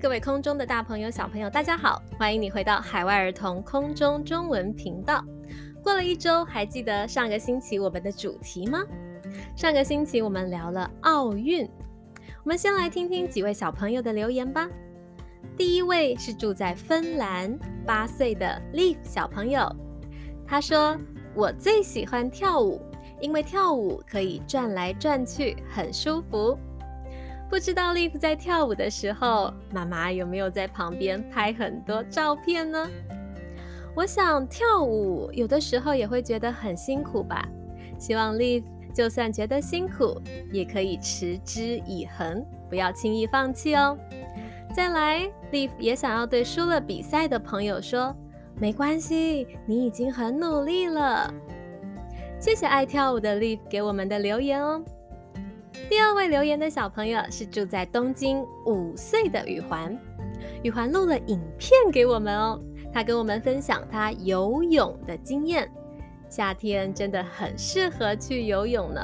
[0.00, 2.00] 各位空中的大朋友、小朋友，大家好！
[2.16, 5.24] 欢迎你回到海外儿童空中中文频道。
[5.82, 8.78] 过了一周，还记得上个星期我们的主题吗？
[9.56, 11.68] 上个星期我们聊了奥运。
[12.44, 14.68] 我们先来听听几位小朋友的留言吧。
[15.56, 19.68] 第一位是住在芬兰八岁的 Leaf 小朋友，
[20.46, 20.96] 他说
[21.34, 22.80] ：“我最喜欢跳舞，
[23.20, 26.56] 因为跳舞可以转来转去，很舒服。”
[27.48, 32.88] 不知道 Leaf 在跳舞的时候，妈妈有没有在旁边拍很多照片呢？
[33.96, 37.48] 我想跳舞有的时候也会觉得很辛苦吧。
[37.98, 38.62] 希望 Leaf
[38.94, 40.20] 就算觉得辛苦，
[40.52, 43.98] 也可以持之以恒，不要轻易放弃哦。
[44.74, 48.14] 再来，Leaf 也想要对输了比赛的朋友说：
[48.60, 51.32] 没关系，你已经很努力了。
[52.38, 54.80] 谢谢爱跳舞的 Leaf 给我们的留言哦。
[55.88, 59.98] 第二位留言的小朋友是住在东京五岁的雨环，
[60.62, 62.60] 雨环录了影片给我们哦，
[62.92, 65.66] 他跟我们分享他游泳的经验。
[66.28, 69.00] 夏天真的很适合去游泳呢。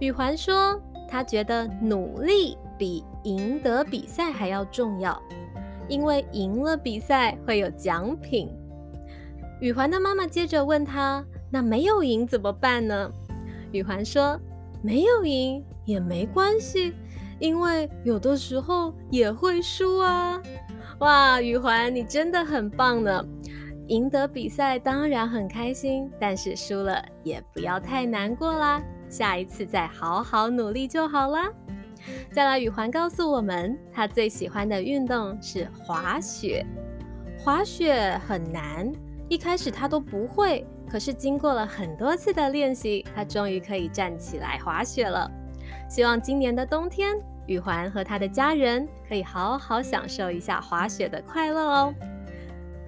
[0.00, 5.22] 雨环说，他觉得努力比赢得比赛还要重要，
[5.88, 8.48] 因为赢了比赛会有奖品。
[9.60, 13.12] 雨环的妈妈接着问他，那没有赢怎么办呢？
[13.72, 14.40] 雨环说。
[14.86, 16.94] 没有赢也没关系，
[17.40, 20.40] 因为有的时候也会输啊！
[21.00, 23.26] 哇，雨环，你真的很棒呢！
[23.88, 31.50] 赢得比赛当然很开心，但是输了也不要太难过啦，下一次再好好努力就好啦。
[32.32, 36.64] 再来，雨环告诉我们，他最喜欢的运动是滑雪。
[37.36, 38.92] 滑雪很难，
[39.28, 40.64] 一开始他都不会。
[40.90, 45.30] 可是经过了很多次的练习，他终于可以站起来滑雪了。
[45.88, 51.94] 希望今年的冬天，雨环和他的家人可以好好享受一下滑雪的快乐哦。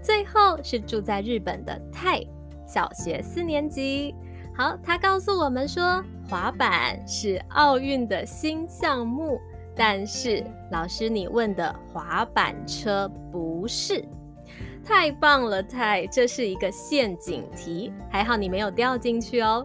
[0.00, 2.20] 最后是住在日本的泰，
[2.66, 4.14] 小学四年级。
[4.56, 9.40] 好，他告诉我们说，滑板是奥运的新项目，
[9.76, 14.04] 但是老师你问的滑板车不是。
[14.88, 19.64] 太棒了，太，这是一个陷阱题，还好你没有掉进去哦。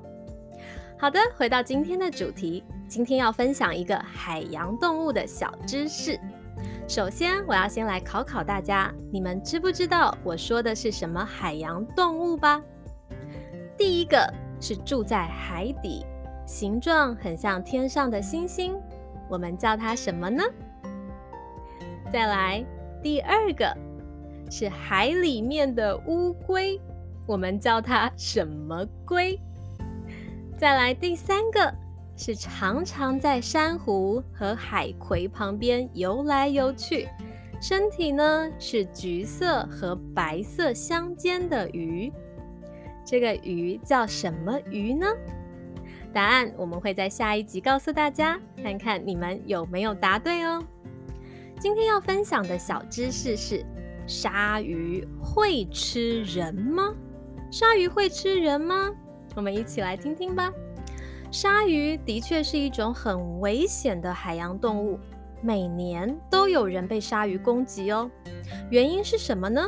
[0.99, 6.19] 好的，回到今天的主题，今天要分享一个海洋动物的小知识。
[6.89, 12.61] 首先，我要先来考考大家，你们知不知道我说的是什么海洋动物吧？
[13.77, 14.29] 第一个
[14.59, 16.05] 是住在海底，
[16.45, 18.75] 形状很像天上的星星，
[19.29, 20.43] 我们叫它什么呢？
[22.11, 22.61] 再来，
[23.01, 23.73] 第二个。
[24.49, 26.79] 是海里面的乌龟，
[27.25, 29.39] 我们叫它什么龟？
[30.57, 31.73] 再来第三个
[32.15, 37.07] 是常常在珊瑚和海葵旁边游来游去，
[37.61, 42.11] 身体呢是橘色和白色相间的鱼，
[43.05, 45.07] 这个鱼叫什么鱼呢？
[46.13, 50.63] 答案我们会在下一集告诉大家，看看你们有没有答对哦。
[51.59, 53.65] 今天要分享的小知识是。
[54.05, 56.93] 鲨鱼会吃人吗？
[57.49, 58.91] 鲨鱼会吃人吗？
[59.35, 60.51] 我们一起来听听吧。
[61.31, 64.99] 鲨鱼的确是一种很危险的海洋动物，
[65.41, 68.09] 每年都有人被鲨鱼攻击哦。
[68.69, 69.65] 原因是什么呢？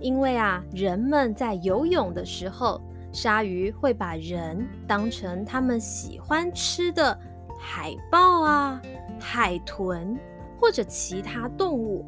[0.00, 2.80] 因为啊，人们在游泳的时候，
[3.12, 7.18] 鲨鱼会把人当成他们喜欢吃的
[7.58, 8.80] 海豹啊、
[9.18, 10.16] 海豚
[10.60, 12.06] 或者其他动物。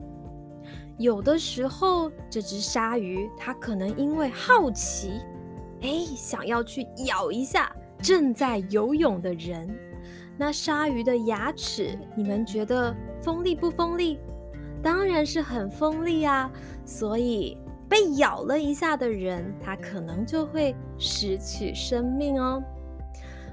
[0.98, 5.20] 有的时候，这只鲨鱼它可能因为好奇，
[5.82, 9.68] 哎，想要去咬一下正在游泳的人。
[10.38, 14.18] 那鲨鱼的牙齿，你们觉得锋利不锋利？
[14.82, 16.50] 当然是很锋利啊！
[16.84, 17.56] 所以
[17.88, 22.62] 被咬了一下的人，他可能就会失去生命哦。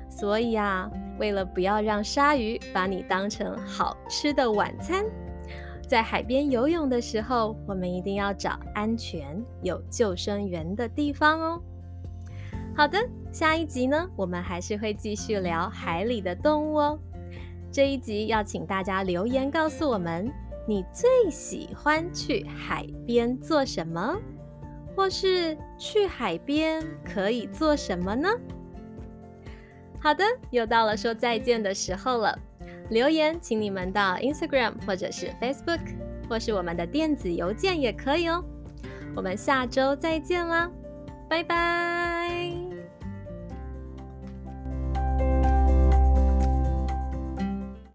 [0.10, 5.04] 所以啊，为了不要让鲨鱼把你当成好吃的晚餐。
[5.88, 11.62] 在海边游泳的时候，我们一定要找安全、有救生员的地方哦。
[12.76, 12.98] 好的，
[13.32, 17.00] 下一集呢，我们还是会继续聊海里的动物哦。
[17.72, 20.32] 这一集要请大家留言告诉我们，
[20.68, 24.18] 你最喜欢去海边做什么，
[24.96, 28.30] 或是去海边可以做什么呢？
[30.00, 32.38] 好的，又到了说再见的时候了。
[32.94, 35.82] 留言，请你们到 Instagram 或者是 Facebook，
[36.30, 38.44] 或是我们的电子邮件也可以哦。
[39.16, 40.70] 我们下周再见啦，
[41.28, 42.13] 拜拜。